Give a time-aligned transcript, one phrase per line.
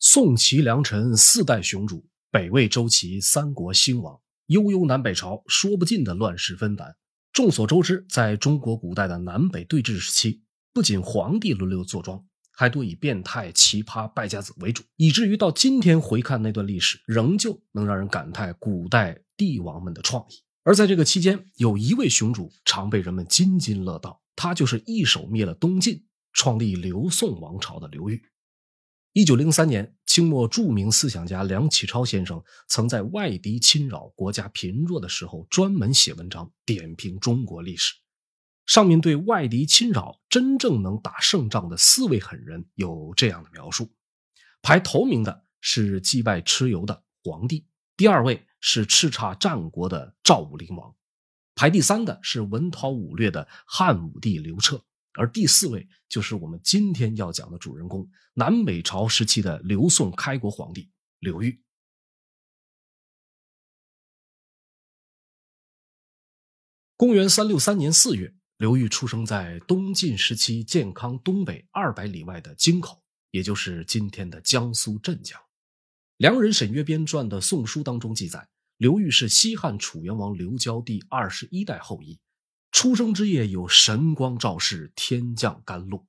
[0.00, 6.94] 宋齐梁陈四代雄主，北魏周齐三国兴亡，悠悠南北朝，说不尽的乱世纷繁。
[7.32, 10.40] 众所周知，在中国古代的南北对峙时期，
[10.72, 20.44] 不仅皇帝轮流坐庄，还多以变态、奇葩败家子为主，以至于到今天回看那段历史，仍旧能让人感叹古代帝王们的创意。
[20.62, 28.22] 而在这个期间，有一位雄主常被人们津津乐道，他就是一手灭了东晋，创立刘宋王朝的刘裕。
[29.14, 37.94] 一九零三年，清末著名思想家梁启超先生曾在外敌侵扰、国家贫弱的时候，专门写文章点评中国历史。
[38.66, 43.90] 上面对外敌侵扰真正能打胜仗的四位狠人有这样的描述：
[44.60, 47.66] 排头名的是击败蚩尤的黄帝，
[47.96, 50.94] 第二位是叱咤战国的赵武灵王，
[51.54, 54.84] 排第三的是文韬武略的汉武帝刘彻。
[55.14, 61.62] 而第四位就是我们今天要讲的主人公——南北朝时期的刘宋开国皇帝刘裕。
[66.96, 75.40] 公元三六三年四月，刘裕出生在东晋时期建康东北二百里外的京口，也就是今天的江苏镇江。
[76.16, 82.18] 梁人沈约编撰的《宋书》当中记载，刘裕是西汉楚元王刘交第二十一代后裔。
[82.70, 86.06] 出生之夜有神光照世，天降甘露。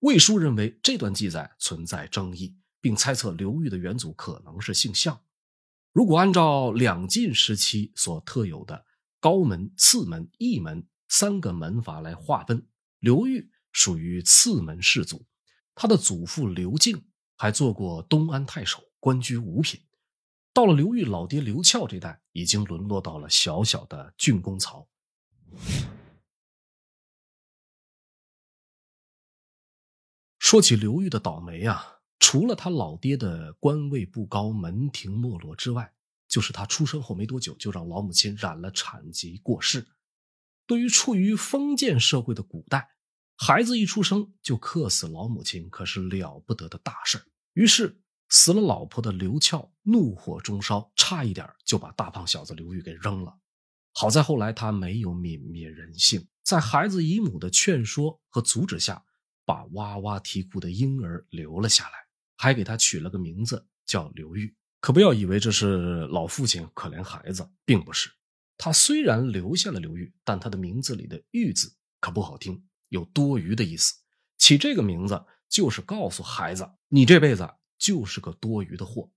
[0.00, 5.20] 魏书认为这段记载存在争议，并猜测刘裕的元祖可能是姓项。
[5.92, 8.86] 如果按照两晋时期所特有的
[9.20, 12.66] 高门、次门、义门三个门阀来划分，
[12.98, 15.26] 刘裕属于次门氏族。
[15.74, 17.04] 他的祖父刘敬
[17.36, 19.80] 还做过东安太守，官居五品。
[20.52, 24.88] 到了刘裕老爹刘翘这代，已经沦落到了小小的郡公曹。
[30.38, 35.94] 说起刘裕的倒霉啊，除了他老爹的官位不高、门庭没落之外，
[36.26, 39.86] 就是他出生后没多久就让老母亲染了产疾过世。
[40.66, 42.90] 对于处于封建社会的古代，
[43.36, 53.38] 孩子一出生就克死老母亲，可是了不得的大事于是，死了老婆的刘翘怒火中烧，差一点就把大胖小子刘裕给扔了。
[53.92, 59.04] 好在后来他没有泯灭人性，在孩子姨母的劝说和阻止下，
[59.44, 61.92] 把哇哇啼哭的婴儿留了下来，
[62.36, 64.54] 还给他取了个名字叫刘玉。
[64.80, 68.10] 可不要以为这是老父亲可怜孩子，并不是。
[68.56, 73.94] 他虽然留下了刘玉，但他的名字里的“玉”字可不好听，有多余的意思。
[74.38, 79.10] 起这个名字就是告诉孩子，你这辈子就是个多余的货。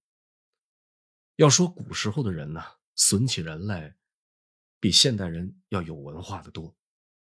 [1.35, 2.61] 要说古时候的人呢，
[2.95, 3.95] 损起人来。
[4.84, 6.76] 比现代人要有文化的多，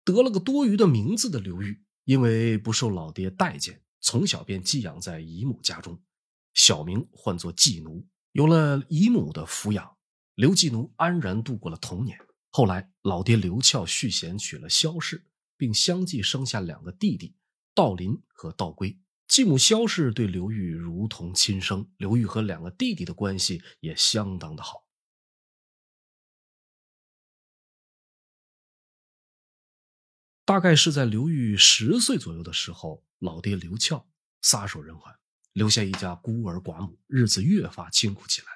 [0.04, 6.02] 得了个多余的名字的刘裕，因为不受老爹待见，从小便寄养在姨母家中，
[6.54, 8.04] 小名唤作季奴。
[8.32, 9.96] 有了姨母的抚养，
[10.34, 12.18] 刘季奴安然度过了童年。
[12.50, 15.24] 后来，老爹刘翘续弦娶了萧氏，
[15.56, 17.36] 并相继生下两个弟弟
[17.76, 18.98] 道林和道归。
[19.28, 24.81] 继母萧氏对刘裕如同亲生，刘裕和两个弟弟的关系也相当的好。
[30.52, 34.06] 大概是在刘裕十岁左右的时候，老爹刘翘
[34.42, 35.10] 撒手人寰，
[35.54, 38.48] 留下一家孤儿寡母，日子越发清苦起来。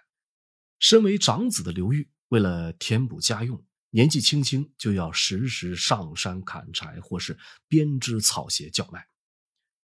[0.78, 9.08] 身为长子的刘裕，为了填补家用，年纪轻轻就要时时上山砍柴，或是编织草鞋叫卖。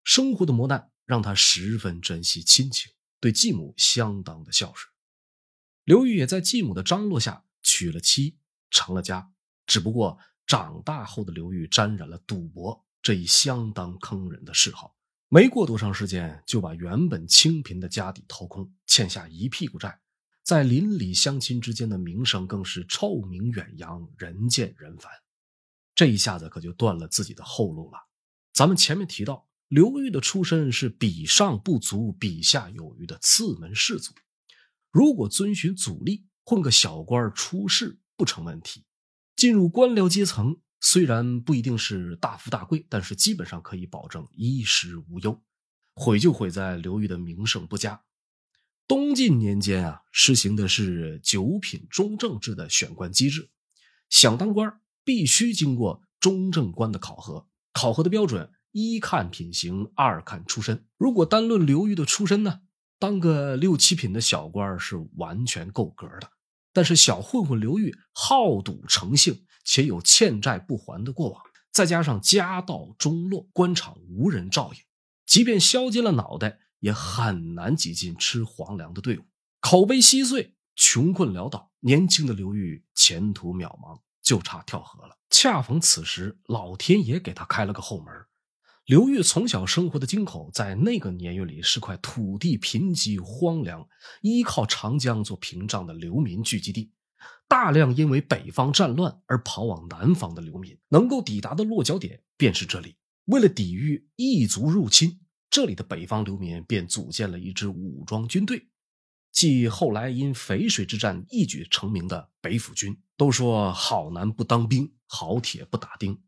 [0.03, 4.91] 生活的磨难让他十分珍惜亲情，对继母相当的孝顺。
[5.83, 8.39] 刘裕也在继母的张罗下娶了妻，
[8.71, 9.31] 成了家。
[9.67, 10.17] 只不过。
[10.51, 14.93] 长大后的刘裕沾染了赌博这一相当坑人的嗜好，
[15.29, 19.97] 没过多长时间就把原本清贫的家底掏空，欠下一屁股债，
[20.43, 25.09] 在邻里乡亲之间的名声更是臭名远扬，人见人烦。
[25.95, 27.97] 这一下子可就断了自己的后路了。
[28.51, 34.11] 咱们前面提到，刘裕的出身是比上不足，比下有余的次门士族，
[34.91, 38.83] 如果遵循祖例，混个小官出仕不成问题。
[39.41, 45.41] 进入官僚阶层，虽然不一定是大富大贵，但是基本上可以保证衣食无忧。
[45.95, 48.03] 毁就毁在刘裕的名声不佳。
[48.87, 53.49] 东晋年间啊，实行的是九品中正制的选官机制，
[54.11, 57.47] 想当官必须经过中正官的考核。
[57.73, 60.85] 考核的标准一看品行，二看出身。
[60.99, 62.61] 如果单论刘裕的出身呢，
[62.99, 66.29] 当个六七品的小官是完全够格的。
[66.73, 71.41] 但是小混混刘玉好赌成性，且有欠债不还的过往，
[71.71, 74.79] 再加上家道中落，官场无人照应，
[75.25, 79.23] 即便削尖了脑袋也很难挤进吃皇粮的队伍。
[79.59, 85.17] 口碑稀碎，穷困潦倒，年轻的刘裕前途渺茫，就差跳河了。
[85.29, 88.07] 恰逢此时，老天爷给他开了个后门。
[88.91, 93.87] 刘裕从小生活的京口，在那个年月里是块土地贫瘠荒凉、
[94.21, 96.91] 依靠长江做屏障的流民聚集地。
[97.47, 102.97] 大量因为北方战乱而跑往南方的流民，能够抵达的落脚点便是这里。
[103.27, 108.67] 为了抵御异族入侵，这里的北方流民便组建了一支武装军队，
[109.31, 112.99] 即后来因淝水之战一举成名的北府军。
[113.15, 116.21] 都说好男不当兵，好铁不打钉。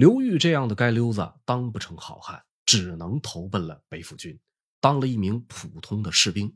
[0.00, 4.40] 刘裕这样的街溜子当不成好汉，只能投奔了北府军，
[4.80, 6.48] 当了一名普通的士兵。《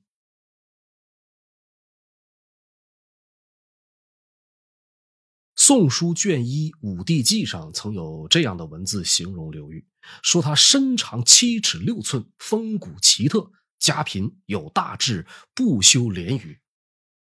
[5.55, 9.87] 宋书》卷一《武帝纪》上曾有这样的文字形容刘裕，
[10.23, 16.63] 说他身长七尺六寸，风骨奇特，家贫有大志，不修廉语。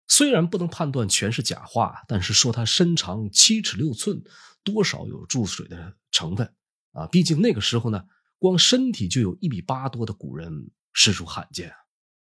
[0.07, 4.23] 虽然不能判断全是假话，但是说他身长七尺六寸。
[4.67, 6.53] 多少有注水的成分
[6.91, 7.07] 啊！
[7.07, 8.03] 毕竟那个时候呢，
[8.37, 11.75] 光身体就有一米八多的古人实属罕见啊。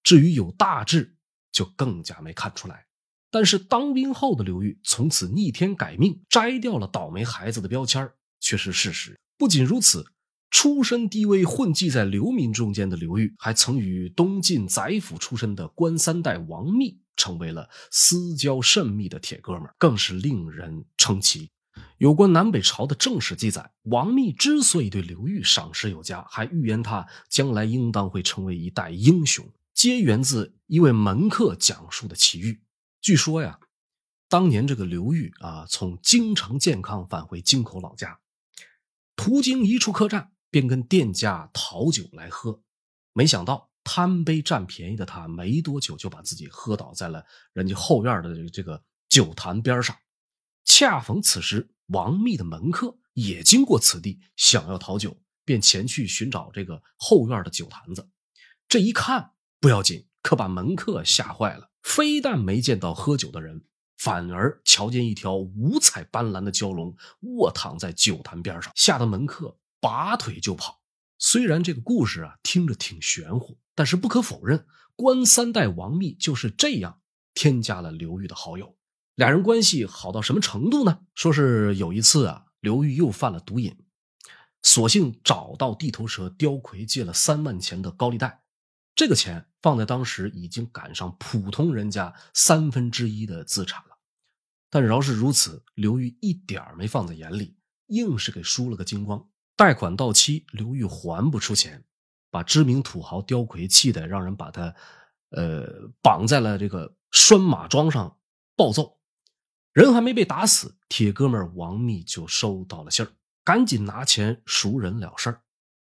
[0.02, 1.16] 至于有大志，
[1.52, 2.86] 就更加没看出来。
[3.30, 8.10] 但是当兵后的刘裕从此逆天改命，摘掉了倒霉孩子的标签
[8.40, 9.16] 却是事实。
[9.38, 10.04] 不仅如此，
[10.50, 21.50] 出身低微、混迹在流民中间的刘裕，还曾与东晋宰府出身的官三代王密成为了私交甚密的铁哥们更是令人称奇。
[21.98, 32.62] 有关南北朝的正史记载，王密之所以对刘裕赏识有加，还预言他将来应当会成为一代英雄，皆源自一位门客讲述的奇遇。
[33.00, 33.60] 据说呀，
[34.28, 38.18] 当年这个刘裕啊，从京城健康返回京口老家，
[39.16, 42.60] 途经一处客栈，便跟店家讨酒来喝，
[43.12, 49.96] 没想到贪杯占便宜的他，没多久就把自己喝倒在了人家后院的这个酒坛边上。
[50.64, 58.08] 恰逢此时，王密的门客也经过此地，想要讨酒，便前去寻找这个后院的酒坛子。
[58.68, 61.70] 这一看不要紧，可把门客吓坏了。
[61.82, 63.66] 非但没见到喝酒的人，
[63.98, 70.80] 反而瞧见一条五彩斑斓的蛟龙卧躺在酒坛边上，吓得门客拔腿就跑。
[71.18, 74.66] 虽然这个故事啊听着挺玄乎，但是不可否认，
[74.96, 77.02] 官三代王密就是这样
[77.34, 78.76] 添加了刘裕的好友。
[79.14, 81.00] 俩人关系好到什么程度呢？
[81.14, 83.76] 说是有一次啊，刘裕又犯了毒瘾，
[84.62, 88.42] 索性找到地头蛇刁魁借了三万钱的高利贷。
[88.96, 93.98] 这个钱放在当时已经赶上普通人家三分之一的资产了。
[94.68, 97.56] 但饶是如此，刘裕一点没放在眼里，
[97.86, 99.28] 硬是给输了个精光。
[99.56, 101.84] 贷款到期，刘裕还不出钱，
[102.32, 104.74] 把知名土豪刁魁气得让人把他，
[105.30, 108.18] 呃，绑在了这个拴马桩上
[108.56, 108.98] 暴揍。
[109.74, 113.10] 人还没被打死，铁哥们王密就收到了信儿，
[113.42, 115.42] 赶紧拿钱赎人了事儿。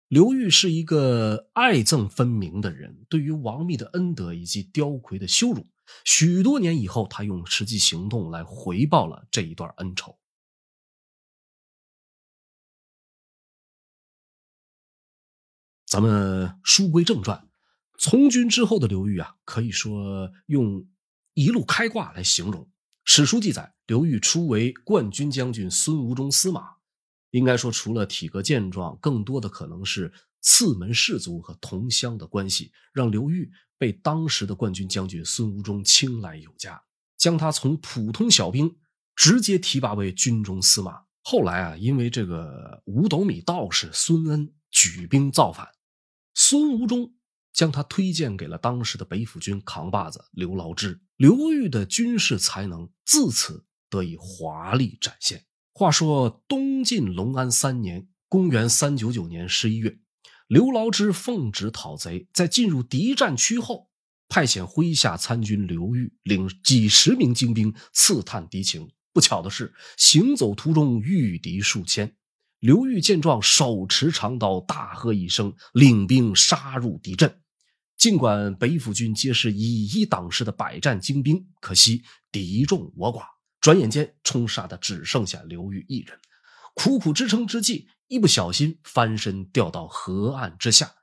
[0.08, 5.64] 刘裕是一个爱憎分明的人，对于王密的恩德以及刁魁的羞辱，
[6.04, 10.18] 许多年以后，他用实际行动来回报了这一段恩仇。
[15.86, 17.48] 咱们书归正传，
[17.96, 20.88] 从军之后的刘裕啊，可以说用
[21.34, 22.68] 一路开挂来形容。
[23.10, 26.74] 史书记载，刘裕初为冠军将军孙吴中司马。
[27.30, 30.12] 应该说，除了体格健壮，更多的可能是
[30.42, 36.78] 次门士族和同乡的关系，让刘裕被当时的冠军将军孙吴中青睐有加，
[37.16, 38.76] 将他从普通小兵
[39.16, 41.00] 直接提拔为军中司马。
[41.22, 45.66] 后来啊，因为这个五斗米道士孙恩举兵造反，
[46.34, 47.14] 孙吴中。
[47.52, 55.44] 将他推荐给了当时的北府军扛把子刘牢之，刘裕的军事才能自此得以华丽展现。
[55.72, 59.98] 话说东晋隆安三年（公元399年十一月），
[60.48, 63.88] 刘牢之奉旨讨贼，在进入敌占区后，
[64.28, 68.90] 派遣麾下参军刘裕领几十名精兵刺探敌情。
[69.12, 72.16] 不巧的是，行走途中遇敌数千。
[72.60, 77.40] 刘裕见状，手持长刀，大喝一声，领兵杀入敌阵。
[77.96, 83.22] 尽管北府军皆是以一挡十的百战精兵，可惜敌众我寡，
[83.60, 86.18] 转眼间冲杀的只剩下刘裕一人。
[86.74, 90.94] 苦苦支撑之际，一不小心翻身掉到河岸之下，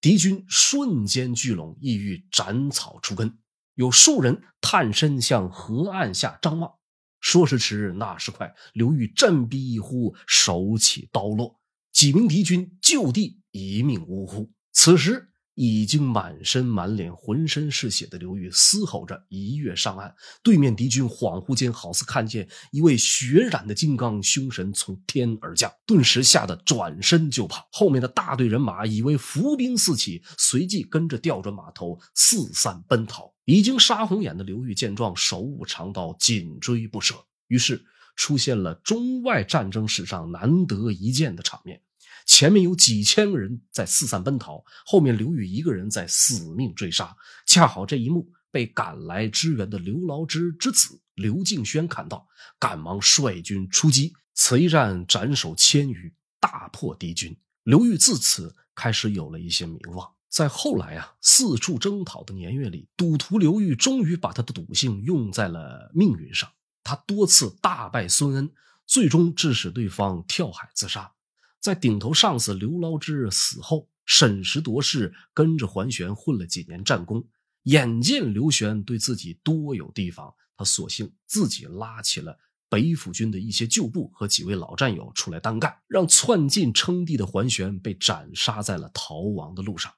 [0.00, 3.38] 敌军瞬间聚拢，意欲斩草除根。
[3.74, 6.72] 有数人探身向河岸下张望，
[7.20, 11.60] 说时迟，那时快，刘裕振臂一呼，手起刀落，
[11.92, 14.50] 几名敌军就地一命呜呼。
[14.72, 15.30] 此时。
[15.58, 27.66] 已经满身满脸浑身是血的刘裕嘶吼着一跃上岸，对面敌军恍惚间好似看见一位血染的金刚凶神从天而降，顿时吓得转身就跑。
[27.72, 33.35] 后面的大队人马以为伏兵四起，随即跟着调转马头四散奔逃。
[33.46, 37.14] 已经杀红眼的刘裕见状，手舞长刀，紧追不舍。
[37.46, 37.82] 于是
[38.16, 41.80] 出现了中外战争史上难得一见的场面。
[42.26, 47.16] 前面有几千个人在四散奔逃，后面刘裕一个人在死命追杀。
[47.46, 52.26] 恰好这一幕被赶来支援的刘牢之之子刘敬轩看到，
[52.58, 54.12] 赶忙率军出击。
[54.34, 57.38] 此一战斩首千余，大破敌军。
[57.62, 60.15] 刘裕自此开始有了一些名望。
[60.36, 66.52] 在后来啊，四处征讨的年月里，赌徒刘裕终于把他的赌性用在了命运上。
[66.84, 68.52] 他多次大败孙恩，
[68.84, 71.10] 最终致使对方跳海自杀。
[71.58, 77.26] 在顶头上司刘牢之死后，审时度势，跟着桓玄混了几年战功。
[77.62, 82.38] 眼见刘玄对自己多有提防，他索性自己拉起了
[82.68, 89.90] 北府军的一些旧部和几位老战友出来单干，让窜进称帝的桓玄被斩杀在了逃亡的路上。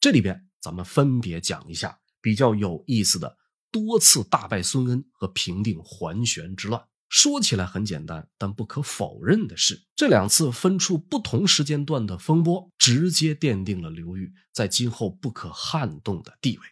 [0.00, 3.36] 这里边，咱们分别讲一下比较有意思的
[3.70, 6.86] 多次大败孙恩和平定桓玄之乱。
[7.08, 16.64] 说起来很简单，但不可否认的是，这两次分出不同时间段的风波，直接奠定了刘裕在今后不可撼动的地位。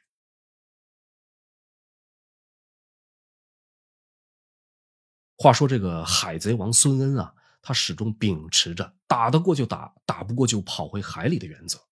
[5.39, 11.86] 话说这个海贼王孙恩啊，他始终秉持着打得过就打，打不过就跑回海里的原则。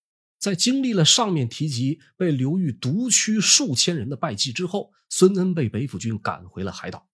[0.45, 7.09] 在经历了上面提及被刘裕独驱数千人的败绩之后，孙恩被北府军赶回了海岛。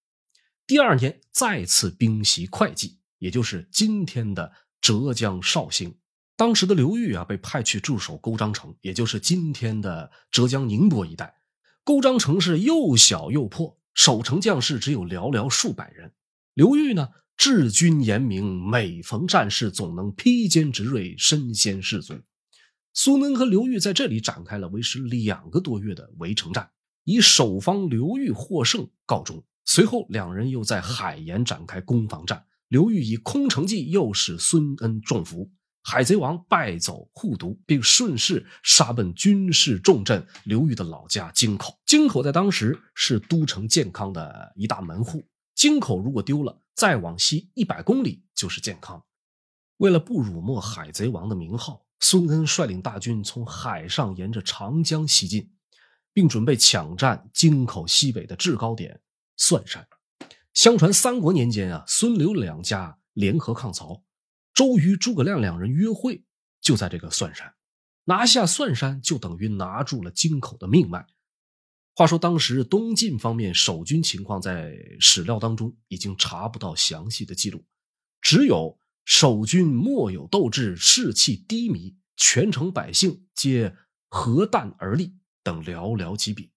[0.66, 5.94] 第二年再次兵袭会稽，也就是今天的浙江绍兴。
[6.34, 11.37] 当时的刘裕啊，被派去驻守勾章城，也就是今天的浙江宁波一带。
[11.84, 16.10] 勾章城是又小又破，守城将士只有寥寥数百人。
[16.54, 22.14] 刘裕呢，治军严明，每逢战事总能披坚执锐，身先士卒。
[22.92, 26.70] 苏恩和刘裕在这里展开了为时两个多月的围城战，
[27.04, 29.42] 以守方刘裕获胜告终。
[29.64, 32.44] 随后，两人又在海盐展开攻防战。
[32.68, 35.50] 刘裕以空城计诱使孙恩中伏，
[35.82, 41.78] 海贼王败走护犊，并顺势杀奔军事重镇刘裕的老家京口。
[41.87, 45.25] 京口在当时是都城健康的一大门户。
[45.54, 49.02] 京口如果丢了，再往西一百公里就是健康。
[49.76, 55.52] 为了不辱没海贼王的名号，孙恩率领大军从海上沿着长江西进，
[56.12, 59.00] 并准备抢占京口西北的制高点。
[59.37, 59.87] 蒜山，
[60.52, 64.02] 相传三国年间啊，孙刘两家联合抗曹，
[64.52, 66.25] 周瑜、诸葛亮两人约会
[66.61, 67.54] 就在这个蒜山，
[68.04, 71.07] 拿下蒜山就等于拿住了京口的命脉。
[71.95, 77.64] 话说当时东晋方面守军情况，在史料当中已经查不到详细的记录，
[78.21, 83.76] 只有守军莫有斗志，士气低迷，全城百姓皆
[84.09, 86.52] 何啖而立等寥寥几笔。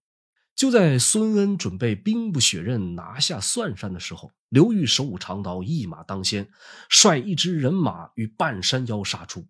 [0.54, 6.48] 就在孙恩准备兵不血刃拿下蒜山的时候，刘裕手舞长刀，一马当先，
[6.88, 9.48] 率一支人马与半山腰杀出。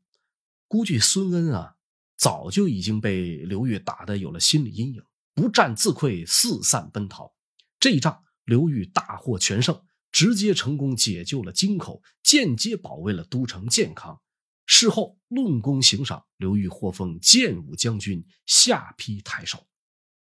[0.67, 1.75] 估计孙恩啊，
[2.17, 5.03] 早就已经被刘裕打得有了心理阴影，
[5.35, 7.35] 不战自溃，四散奔逃。
[7.79, 9.79] 这一仗，刘裕大获全胜，
[10.15, 14.21] 直接成功解救了京口，间接保卫了都城健康。
[14.65, 19.67] 事后论功行赏，刘裕获封建武将军、下邳太守。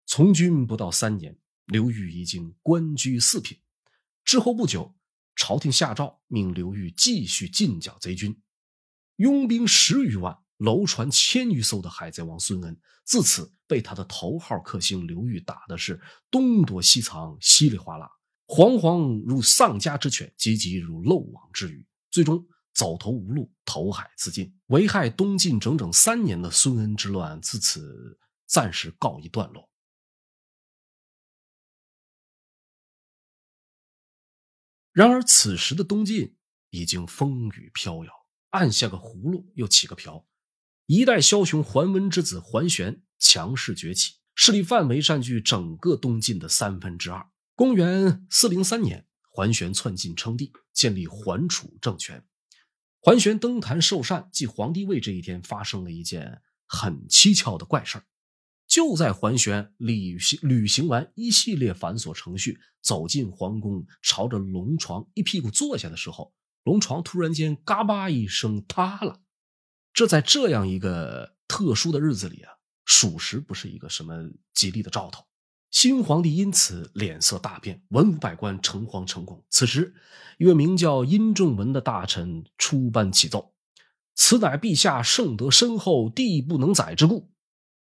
[0.05, 3.59] 从军不到三年，刘裕已经官居四品。
[4.23, 4.95] 之后不久，
[5.35, 8.41] 朝廷下诏命刘裕继续进剿贼军，
[9.17, 15.99] 拥兵十余万，楼船千余艘的海贼王孙恩，自此被他的头号克星刘裕打的是
[16.31, 18.09] 东躲西藏，稀里哗啦，
[18.53, 24.55] 惶惶如丧家之犬，急急如漏网之鱼，最终走投无路，投海自尽。
[24.67, 29.67] 危害东晋整整三年的孙恩之乱，自此暂时告一段落。
[34.91, 36.37] 然而，此时的东晋
[36.69, 38.13] 已经风雨飘摇，
[38.51, 40.27] 按下个葫芦又起个瓢。
[40.85, 47.32] 一代枭雄桓温之子桓玄强势崛起，势力范围占据整个东晋的三分之二。
[47.55, 52.25] 公元四零三年，桓玄篡晋称帝，建立桓楚政权。
[52.99, 58.01] 桓玄登坛受禅，即皇帝位这一天，发生了一件很蹊跷的怪事。
[58.65, 66.33] 就在桓玄履行履行完一系列繁琐程序，走进皇宫，朝着龙床一屁股坐下的时候，
[66.63, 69.21] 龙床突然间嘎巴一声塌了。
[69.93, 75.23] 这在这样一个特殊的日子里啊，属实不是一个什么吉利的兆头。
[75.73, 79.43] 新皇帝因此脸色大变，文武百官诚惶诚恐。
[79.49, 79.95] 此时，
[80.37, 83.55] 一位名叫殷仲文的大臣出班启奏
[84.13, 87.31] ：“此乃陛下圣德深厚，地不能载之故。”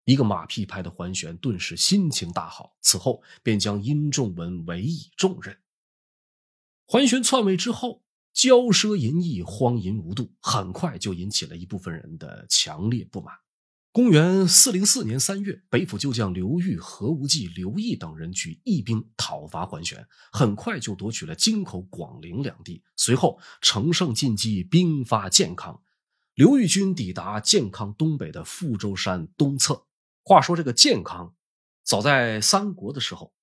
[0.06, 5.58] 一个马屁拍的桓玄顿时心情大好，此后便将殷仲文委以重任。
[6.86, 13.36] 桓玄篡位之后，骄奢淫逸，荒淫无度，很快就引起了一部分人的强烈不满。
[13.94, 22.82] 公元四零四年三月，北府旧将刘裕、何无忌、刘毅等人举义兵讨伐桓玄，很快就夺取了京口、广陵两地。
[22.96, 25.82] 随后乘胜进击，兵发建康。
[26.36, 29.86] 刘裕军抵达建康东北的富州山东侧。
[30.24, 31.36] 话说这个建康，
[31.84, 33.34] 早在三国的时候，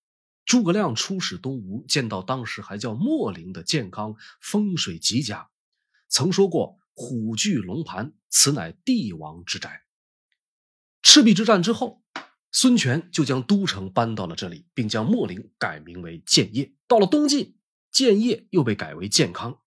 [0.46, 5.50] 诸葛亮出使东吴，见到当时还叫秣陵的建康，风水极佳，
[6.08, 9.82] 曾说过“虎踞龙盘，此乃帝王之宅”。
[11.02, 12.02] 赤壁之战之后，
[12.52, 16.74] 孙权就将都城搬到了这里，并将秣陵改名为建业。
[16.86, 17.56] 到了东晋，
[17.90, 19.60] 建业又被改为建康。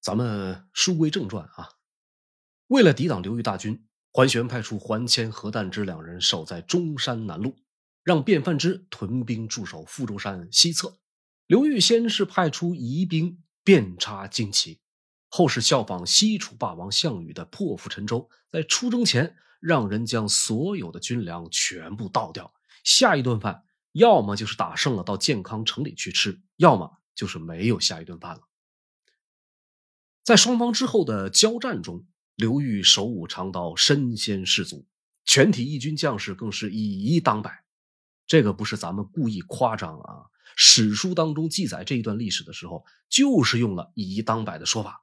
[0.00, 1.70] 咱们书归正传啊，
[2.68, 3.82] 为了抵挡刘裕大军。
[4.12, 7.54] 桓玄派出桓谦、何旦之两人守在中山南路，
[8.02, 10.96] 让卞范之屯兵驻守富州山西侧。
[11.46, 14.80] 刘裕先是派出疑兵遍插旌旗，
[15.28, 22.54] 后是效仿西楚霸王项羽的破釜沉舟，在出征前让人将所有的军粮全部倒掉，
[22.84, 28.42] 下一顿饭要么就是打胜了到健康城里去吃，要么就是没有下一顿饭了。
[30.22, 32.06] 在双方之后的交战中。
[32.36, 34.86] 刘裕手舞长刀，身先士卒，
[35.24, 37.64] 全体义军将士更是以一当百。
[38.26, 40.26] 这个不是咱们故意夸张啊！
[40.54, 45.02] 史书当中记载这一段历史的时候，就是用了以一当百的说法。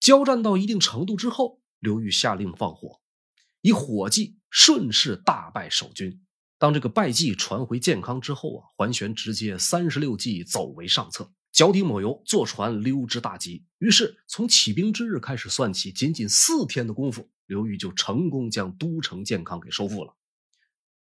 [0.00, 3.00] 交战到一定程度之后，刘裕下令放火，
[3.62, 6.20] 以火计顺势大败守军。
[6.58, 11.32] 当这个败绩传回建康之后啊，桓玄直接三十六计走为上策。
[11.52, 13.66] 脚底抹油，坐船溜之大吉。
[13.78, 20.14] 于是从起兵之日开始算起，仅仅四天的功夫，刘裕就成功将都城建康给收复了。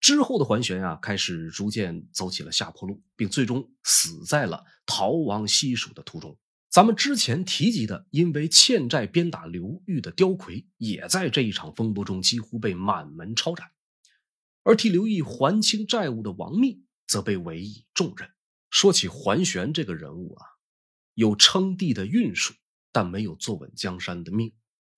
[0.02, 6.38] 之后的桓玄啊，开始逐渐走起了下坡路，并最终死在了逃亡西蜀的途中。
[6.74, 13.70] 咱们之前提及的，因为欠债鞭打刘裕的刁魁，也在这一场风波中几乎被满门抄斩。
[14.64, 18.28] 而替刘裕还清债务的王密，则被委以重任。
[18.72, 20.48] 说起桓玄这个人物啊，
[21.14, 22.56] 有称帝的运数，
[22.92, 24.50] 但没有坐稳江山的命；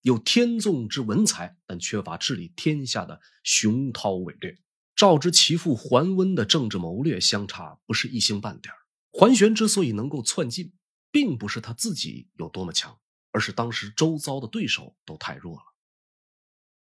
[0.01, 4.57] 有天纵之文才，但缺乏治理天下的雄韬伟略。
[4.95, 8.73] 照之其父桓温的政治谋略相差不是一星半点
[9.11, 10.71] 桓玄之所以能够窜进，
[11.15, 12.99] 并不是他自己有多么强，
[13.31, 15.63] 而是当时周遭的对手都太弱了。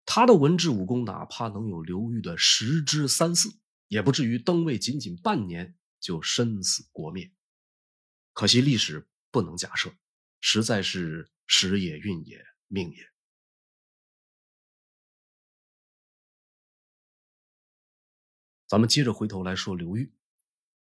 [0.06, 5.76] 他的文治武功，哪怕能有刘裕的十之三四，也不至于登位仅仅半年。
[6.00, 7.30] 就身死国灭，
[8.32, 9.94] 可惜历史不能假设，
[10.40, 13.12] 实在是时也运也命也。
[18.66, 20.12] 咱们接着回头来说刘裕。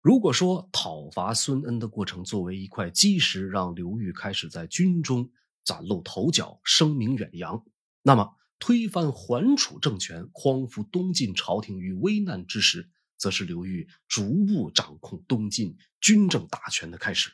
[0.03, 5.31] 如果说讨伐孙恩的过程作为一块基石，让刘裕开始在军中
[5.65, 7.65] 崭露头角、声名远扬，
[8.03, 12.91] 那么推翻桓楚政权、匡扶东晋朝廷于危难之时。
[13.17, 17.31] 则是刘裕逐步掌控东晋军政大权的开始。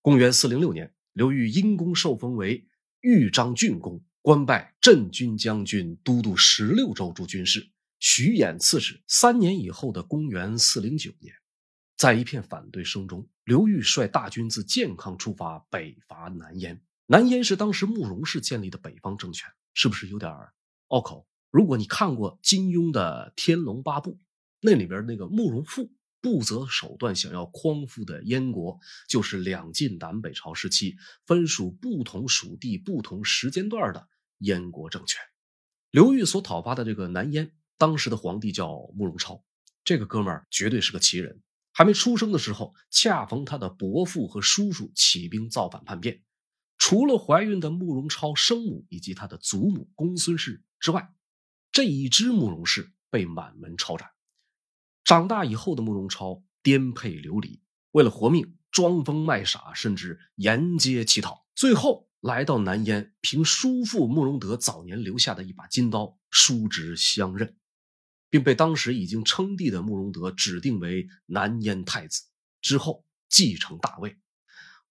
[0.00, 2.66] 公元四零六年，刘裕因功受封为
[3.02, 9.02] 豫章郡公，官拜镇军将军、都督十六州诸军事，徐衍刺史。
[9.06, 11.34] 三年以后的公元四零九年，
[11.96, 16.82] 在一片反对声中，刘裕率大军自建康出发，北伐南燕。
[17.06, 20.32] 南燕是当时慕容氏建立的北方政权，是不是有点
[20.88, 21.26] 拗口？
[21.50, 24.12] 如果你看过金庸的《天龙八部》。
[24.60, 34.08] 那里边那个慕容复不择手段想要匡复的燕国，就是两晋南北朝时期分属不同属地、不同时间段的
[34.38, 35.20] 燕国政权。
[35.92, 39.42] 刘裕所讨伐的这个南燕，当时的皇帝叫慕容超，
[39.84, 41.40] 这个哥们儿绝对是个奇人。
[41.72, 46.24] 还没出生的时候，恰逢他的伯父和叔叔起兵造反叛变，
[46.76, 51.14] 除了怀孕的慕容超生母以及他的祖母公孙氏之外，
[51.70, 54.10] 这一支慕容氏被满门抄斩。
[55.04, 57.62] 长大以后的慕容超颠沛流离，
[57.92, 61.46] 为了活命，装疯卖傻，甚至沿街乞讨。
[61.54, 67.56] 最后来到南燕，凭叔父慕容德早年留下的一把金刀，叔侄相认，
[68.30, 72.22] 并被当时已经称帝的慕容德指定为南燕太子，
[72.60, 74.16] 之后继承大位。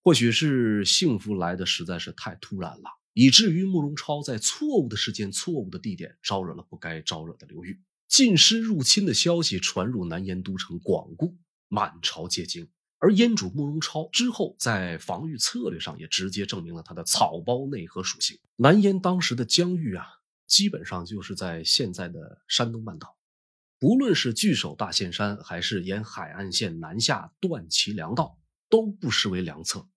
[0.02, 7.82] 或许是幸福来的实在是太突然了，以至于慕容超在错误的时间、错误的地点招惹了不该招惹的刘裕。
[8.08, 11.36] 晋师入侵的消息传入南燕都城广固，
[11.68, 12.70] 满朝皆惊。
[13.00, 18.40] 而燕主慕容超之后在防御策略上也直接证明了他的草包内核属性。
[18.56, 20.06] 南燕当时的疆域啊，
[20.48, 23.17] 基本上就是在现在的山东半岛。
[23.80, 29.88] 不论是据守大岘山，还是沿海岸线南下断其粮道，都不失为良策。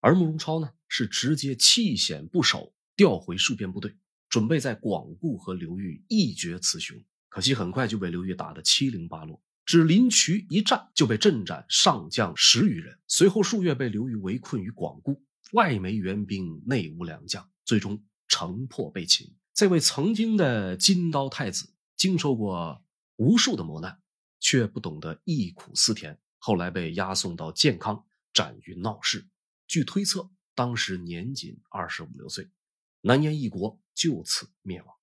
[0.00, 3.94] 而慕容超呢，是直接弃险不守，调回戍边部队，
[4.30, 6.96] 准备在广固和刘裕一决雌雄。
[7.28, 12.98] 可惜很快就被刘裕打得七零八落，只临渠一战就被阵斩上将十余人。
[13.06, 15.22] 随后数月被刘裕围困于广固，
[15.52, 19.30] 外没援兵，内无良将，最终城破被擒。
[19.52, 21.68] 这位曾经的金刀太子，
[21.98, 22.82] 经受过。
[23.16, 24.00] 无数的磨难，
[24.38, 26.20] 却不懂得忆苦思甜。
[26.38, 29.26] 后来被押送到健康，斩于闹市。
[29.66, 32.48] 据推测，当时年仅二十五六岁。
[33.00, 34.94] 南燕一国就此灭亡。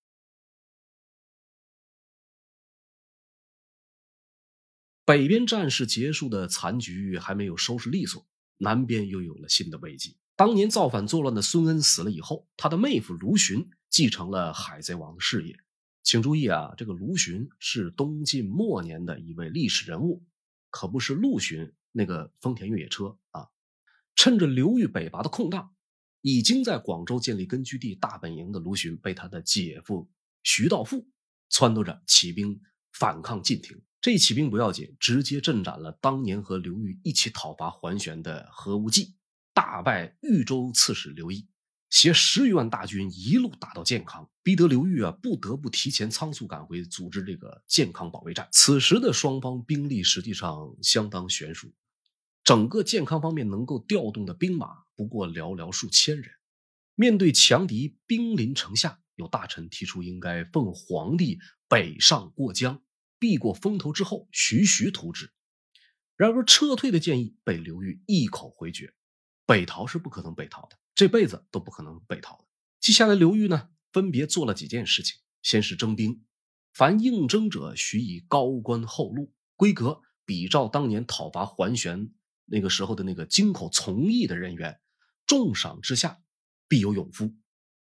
[5.06, 8.26] 北边战事结束的残局还没有收拾利索，
[8.58, 10.18] 南边又有了新的危机。
[10.36, 15.63] 当年造反作乱的孙恩死了以后，他的妹夫卢循继承了海贼王的事业。
[16.04, 20.22] 请注意啊，这个卢循是东晋末年的一位历史人物，
[20.70, 23.48] 可不是陆巡那个丰田越野车啊。
[24.14, 25.74] 趁着刘裕北伐的空档，
[26.22, 30.10] 已经在广州建立根据地大本营的卢循，被他的姐夫
[30.44, 31.08] 徐道富
[31.50, 32.62] 撺掇着起兵
[32.92, 33.82] 反抗晋廷。
[34.02, 39.16] 这一起兵不要紧，直接镇斩了当年和刘裕一起讨伐桓玄的何无忌，
[39.54, 41.48] 大败豫州刺史刘毅。
[41.94, 48.50] 携十余万大军一路打到建康，逼得刘裕啊不得不提前仓促赶回，组织这个建康保卫战。
[48.52, 51.72] 此时的双方兵力实际上相当悬殊，
[52.44, 56.32] 整个建康方面能够调动的兵马不过寥寥数千人。
[56.96, 61.38] 面对强敌兵临城下，有大臣提出应该奉皇帝
[61.70, 62.82] 北上过江，
[63.20, 65.32] 避过风头之后徐徐图之。
[66.18, 68.96] 然而撤退的建议被刘裕一口回绝，
[69.46, 70.78] 北逃是不可能北逃的。
[70.96, 72.46] 这辈子都不可能北逃的。
[72.80, 75.20] 接下来，刘裕呢，分别做了几件事情。
[75.42, 76.24] 先是征兵，
[76.74, 82.14] 凡应征者许以高官厚禄，规格比照当年讨伐桓玄
[82.46, 84.80] 那个时候的那个京口从役的人员，
[85.26, 86.22] 重赏之下
[86.70, 87.36] 必有勇夫，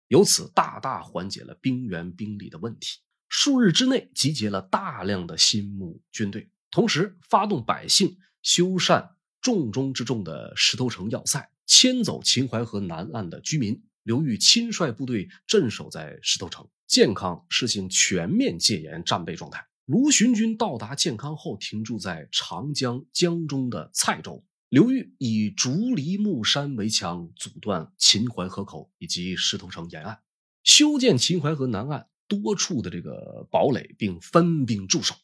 [0.08, 3.00] 由此大大缓解了兵源兵力的问题。
[3.30, 11.51] 数日之内，集结了大量的新募军队，同时发动百姓修缮重中之重的石头城要塞。
[11.66, 16.68] 迁走秦淮河南岸的居民，刘裕亲率部队镇守在石头城。
[16.88, 19.66] 建康实行全面戒严战备状态。
[19.86, 24.44] 卢循军到达建康后，停驻在长江江中的蔡州。
[24.68, 30.20] 刘裕以竹篱木山围墙阻断秦淮河口以及石头城沿岸，
[30.64, 35.16] 修建秦淮河南岸多处的这个堡垒，并分兵驻守。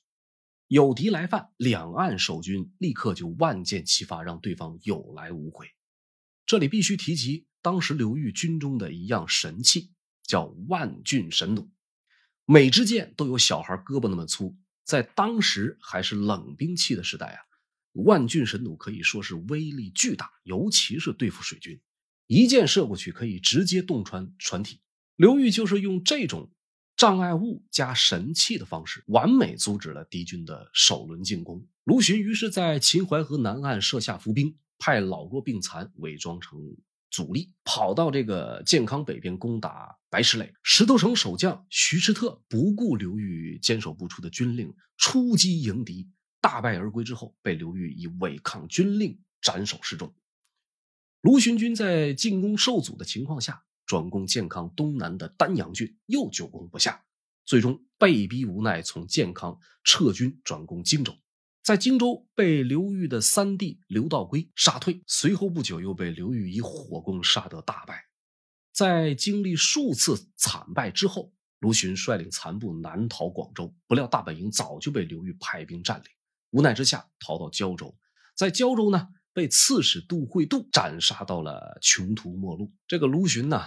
[0.68, 5.68] 有敌来犯，两岸守军立刻就万箭齐发，让对方有来无回。
[6.48, 9.92] 这里必须提及当时刘裕军中的一样神器，
[10.24, 11.70] 叫万钧神弩。
[12.46, 14.56] 每支箭都有小孩胳膊那么粗，
[14.86, 17.40] 在当时还是冷兵器的时代啊，
[17.92, 21.78] 万钧神弩可以说是威力巨大，尤其是对付水军，
[22.28, 24.80] 一箭射过去可以直接洞穿船体。
[25.18, 26.50] 刘裕就是用这种
[26.96, 31.68] 障碍物加神器的方式，完美阻止了敌军的首轮进攻。
[31.84, 34.58] 卢循于是在秦淮河南岸设下伏兵。
[34.80, 36.60] 派老弱病残伪装成
[37.10, 40.54] 主力，跑到这个健康北边攻打白石垒。
[40.62, 46.10] 石头城守将徐士特不顾刘裕坚守不出的军令，出击迎敌，
[46.42, 47.04] 大败而归。
[47.04, 50.14] 之后被刘裕以违抗军令斩首示众。
[51.22, 57.04] 卢循军在进攻受阻的情况下，转攻健康东南的丹阳郡，又久攻不下，
[57.46, 61.16] 最终被逼无奈从建康撤军，转攻荆州。
[61.68, 68.06] 在荆州被刘裕的三弟刘道规杀退，随后不久又被刘裕以火攻杀得大败。
[68.72, 76.06] 在经历数次惨败之后，卢循率领残部南逃广州，不料大本营早就被刘裕派兵占领，
[76.52, 77.94] 无奈之下逃到胶州，
[78.34, 82.72] 在胶州呢被刺史杜会度斩杀到了穷途末路。
[82.88, 83.62] 这个卢循呢，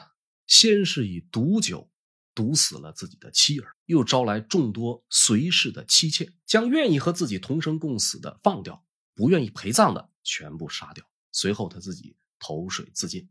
[0.47, 1.91] 先是以毒酒。
[2.35, 11.05] 毒死了自己的妻儿，又招来众多随侍的妻妾，将愿意和自己同生共死的放掉，不愿意陪葬的全部杀掉。
[11.33, 13.29] 随后他自己投水自尽。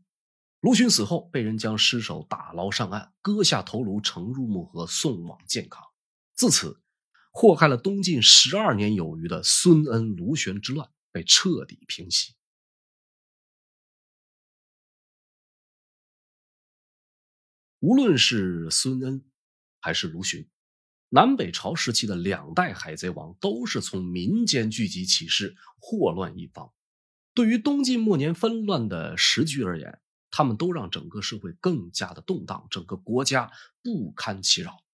[0.60, 5.82] 卢循死后，被人将尸首打捞上岸，割下头颅盛入木盒，送往建康。
[6.34, 6.80] 自此，
[7.32, 12.34] 祸害了东晋十二年有余的孙恩卢玄之乱被彻底平息。
[17.80, 19.24] 无论是孙恩
[19.80, 20.46] 还是卢循，
[21.08, 26.70] 南北朝时期的两代海贼王都是从民间聚集起事，祸乱一方。
[27.32, 29.98] 对于东晋末年纷乱的时局而言，
[30.30, 33.50] 他们都让整个社会更加的动荡，整个国家
[33.82, 34.84] 不堪其扰。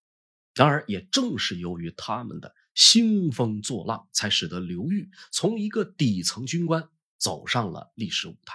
[0.54, 8.54] 然而，也正是由于他们的兴风作浪，才使得刘裕从一个底层军官走上了历史舞台。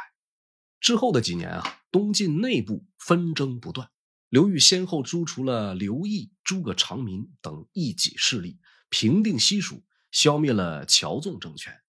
[0.80, 3.90] 之后的几年啊，东晋内部纷争不断，
[4.32, 11.82] 刘裕先后诛除了刘毅、诸葛长民等异己势力，平定西蜀，消灭了乔纵政权。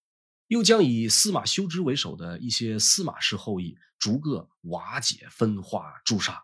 [0.47, 6.43] 又将以司马修之为首的一些司马氏后裔逐个瓦解、分化、诛杀。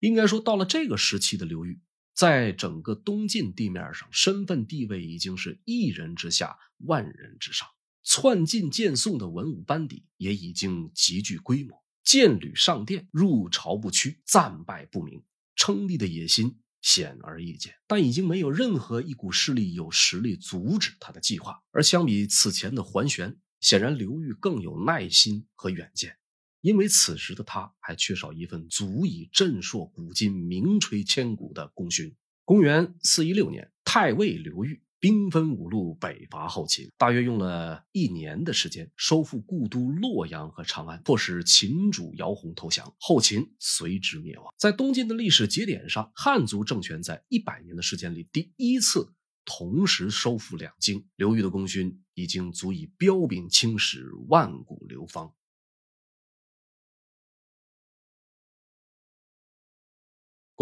[0.00, 1.80] 应该说，到了这个时期的刘裕，
[2.12, 7.66] 在整个东晋地面上，身份地位已经是一人之下，万人之上。
[8.02, 15.22] 篡晋建宋的文武班底也已经极具规模，剑履上殿，入朝不趋，战败不明，
[15.54, 16.58] 称帝的野心。
[16.80, 21.62] 显而易见，但已经没有任何一股势力有实力阻止他的计划。
[21.70, 26.16] 而相比此前的桓玄，显然刘裕更有耐心和远见，
[26.60, 32.12] 因为此时的他还缺少一份足以震烁古今、名垂千古的功勋。
[32.44, 34.82] 公元四一六年，太尉刘裕。
[35.02, 44.54] 兵分五路北伐后秦，大约用了一年的时间收复故都洛阳和长安，迫使秦主姚泓投降，后秦随之灭亡。
[44.56, 49.12] 在东晋的历史节点上，汉族政权在一百年的时间里第一次
[49.44, 55.34] 同时收复两京，刘裕的功勋已经足以彪炳青史，万古流芳。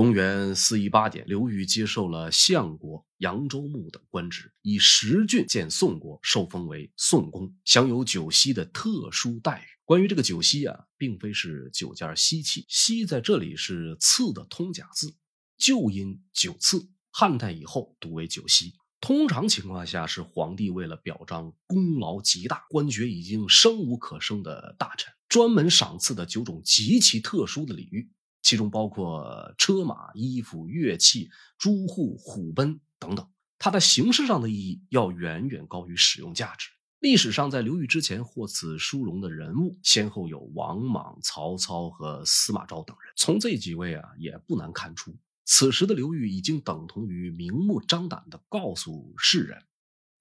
[0.00, 9.66] 公元四一八年，刘裕接受了相国、扬州牧等官职，以十郡建宋国，受封为宋公，享有九锡的特殊待遇。
[9.84, 15.14] 关于这个九锡啊，并非是九件锡器，锡在这里是赐的通假字，
[15.58, 18.72] 旧音九赐，汉代以后读为九锡。
[19.02, 28.10] 通常情况下，是皇帝为了表彰功劳极大、官爵已经生无可生的大臣，专门赏赐的九种极其特殊的礼遇。
[28.42, 36.68] 其中包括车马、衣服、乐器、朱户、虎贲等等，它的形式上的意义要远远高于使用价值。
[37.00, 43.12] 历史上，在刘裕之前获此殊荣的人物，先后有王莽、曹操和司马昭等人。
[43.16, 49.62] 从这几位啊，也不难看出，此时的刘裕已经等同于明目张胆地告诉世人：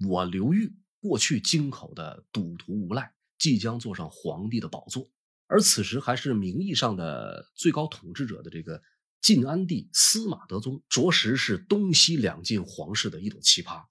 [0.08, 5.06] 我刘裕过去京口的赌徒无赖，即将坐上皇帝的宝座。
[5.50, 8.82] 而此时还是名义上的最高统治者的这个
[9.20, 13.84] 晋安帝司马德宗，着实是东西两晋皇室的一朵奇葩。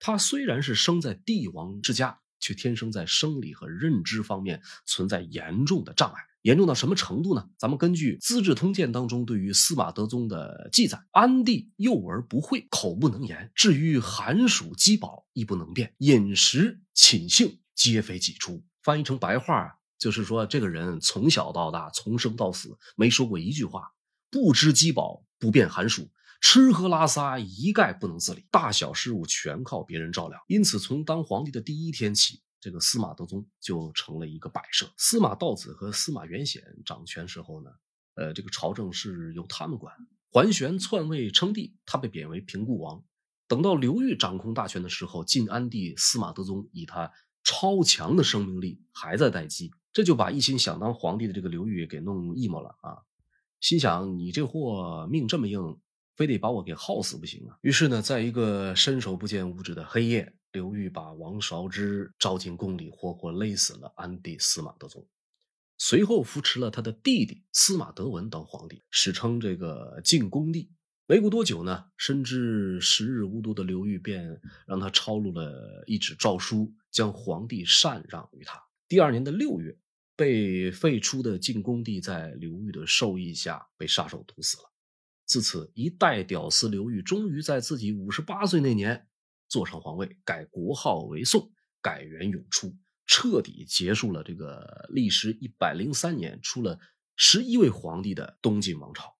[0.00, 6.20] 他虽然是生在帝王之家，却天生在生理和认知方面存在严重的障碍。
[6.42, 7.48] 严重到什么程度呢？
[7.56, 18.62] 咱们根据《资治通鉴》当中对于司马德宗的记载：安帝幼而不会，口不能言，至于寒暑饥饱亦不能辨，饮食寝性皆非己出。
[18.82, 19.83] 翻译成白话啊。
[20.04, 23.90] 就是说，这个人从小到大，从生到死，没说过一句话，
[24.30, 26.10] 不知饥饱，不辨寒暑，
[26.42, 30.38] 吃喝拉撒一概不能自理，大小事务全靠别人照料。
[30.46, 34.92] 因此，从当皇帝的第一天起，这个司马德宗就成了一个摆设。
[34.98, 37.70] 司马道子和司马元显掌权时候呢，
[38.16, 39.94] 呃，这个朝政是由他们管。
[40.28, 43.02] 桓玄篡位称帝，他被贬为平固王。
[43.46, 47.10] 等到刘裕掌控大权的时候，晋安帝司马德宗以他
[47.44, 49.70] 超强的生命力还在待机。
[49.92, 52.98] 这就把一心想当皇帝的这个刘裕给弄 emo 了啊！
[53.60, 55.78] 心想你这货命这么硬，
[56.16, 57.56] 非得把我给耗死不行啊！
[57.60, 65.06] 于是呢，在一个伸手不见五指的黑夜，刘裕把王韶之招进宫里，活活勒死了安帝司马德宗。
[65.78, 70.70] 随后扶持了他的弟弟司马德文当皇帝，史称这个晋恭帝。
[71.06, 78.62] 没过多久呢，深知时日无多的刘裕便让他抄录了一纸诏书，将皇帝禅让于他。
[78.88, 79.76] 第二年的六月。
[80.16, 84.72] 被废出的晋恭帝在刘裕的授意下被杀手毒死了。
[85.26, 89.08] 自此，一代屌丝刘裕终于在自己五十八岁那年
[89.48, 91.50] 坐上皇位，改国号为宋，
[91.82, 92.72] 改元永初，
[93.06, 96.78] 彻底结束了这个历时一百零三年、出了
[97.16, 99.16] 十一位皇帝的东晋王朝。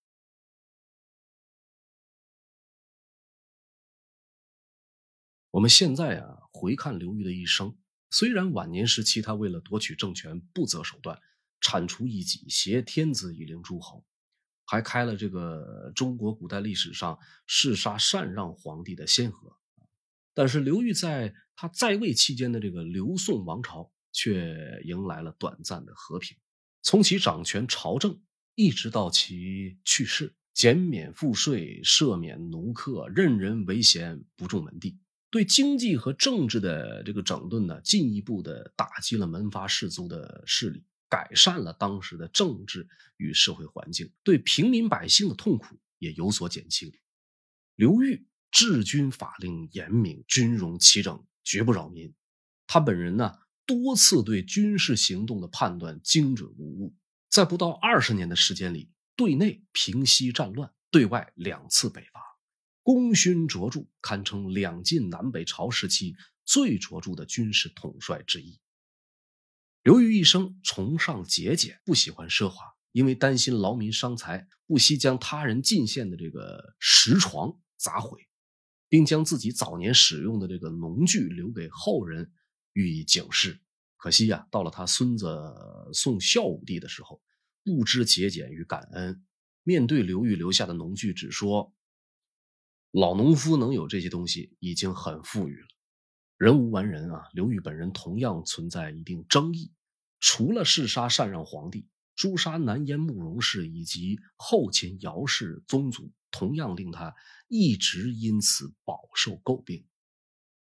[5.54, 7.76] 我们现在啊，回看刘裕的一生。
[8.10, 11.16] 虽然晚年时期他为了夺取政权不择手段，
[11.60, 14.04] 铲除异己，挟天子以令诸侯，
[14.64, 19.56] 还开了这个中国古代历史上弑杀禅让皇帝的先河，
[20.34, 26.36] 但是刘裕在他在位期间的这个刘宋王朝却迎来了短暂的和平。
[26.82, 28.20] 从其掌权朝政
[28.56, 34.98] 一直到其去世，减免赋税，赦免奴客，任人唯贤，不重门第。
[35.34, 46.92] 对经济和政治的这个整顿呢，进一步的打击了门阀士族的势力，改善了当时的政治与社会环境，对平民百姓的痛苦也有所减轻。
[47.74, 52.14] 刘裕治军法令严明，军容齐整，绝不扰民。
[52.68, 56.94] 他本人呢，多次对军事行动的判断精准无误，
[57.28, 62.13] 在不到二十年的时间里，对内平息战乱，对外两次北伐。
[62.84, 68.60] 功勋卓著，堪称两晋南北朝时期最卓著的军事统帅之一。
[69.82, 78.28] 刘裕一生崇尚节俭，不喜欢奢华，因为担心劳民伤财，不惜将他人进献的这个石床砸毁，
[78.90, 82.30] 并将自己早年使用的这个农具留给后人，
[82.74, 83.58] 予以警示。
[83.96, 85.26] 可惜呀，到了他孙子
[85.94, 87.22] 宋孝武帝的时候，
[87.62, 89.24] 不知节俭与感恩，
[89.62, 91.74] 面对刘裕留下的农具，只说。
[92.94, 95.66] 老农夫能有这些东西，已经很富裕了。
[96.36, 99.72] 人无完人啊，刘裕本人同样存在一定争议。
[100.20, 107.12] 除了弑杀禅让皇帝、诛杀南燕慕容氏以及后秦姚氏宗族，同样令他
[107.48, 109.84] 一直因此饱受诟病。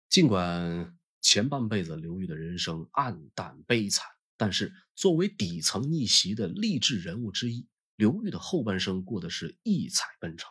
[0.08, 7.66] 尽管前半辈子刘裕的人生暗淡悲惨，但是作为底层逆袭的励志人物之一，
[7.96, 10.48] 刘裕的后半生过的是异彩纷呈。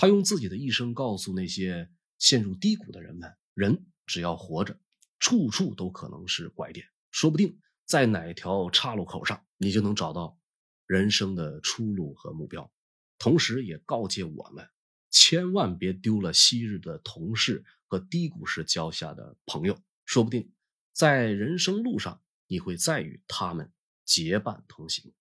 [0.00, 4.80] 他用自己的一生告诉那些陷入低谷的人们：人只要活着，
[5.18, 10.40] 处处都可能是拐点，说不定在哪条岔路口上，你就能找到
[10.86, 12.72] 人生的出路和目标。
[13.18, 14.66] 同时，也告诫我们，
[15.10, 20.50] 千万别丢了昔日的同事和低谷时交下的朋友，说不定
[20.94, 23.70] 在人生路上，你会再与他们
[24.06, 25.12] 结伴同行。